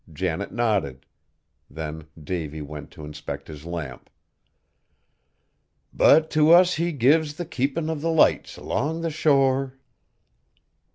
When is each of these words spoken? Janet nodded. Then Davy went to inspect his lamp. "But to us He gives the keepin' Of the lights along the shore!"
Janet 0.11 0.51
nodded. 0.51 1.05
Then 1.69 2.07
Davy 2.19 2.63
went 2.63 2.89
to 2.89 3.05
inspect 3.05 3.47
his 3.47 3.67
lamp. 3.67 4.09
"But 5.93 6.31
to 6.31 6.49
us 6.51 6.73
He 6.73 6.91
gives 6.91 7.35
the 7.35 7.45
keepin' 7.45 7.87
Of 7.87 8.01
the 8.01 8.09
lights 8.09 8.57
along 8.57 9.01
the 9.01 9.11
shore!" 9.11 9.77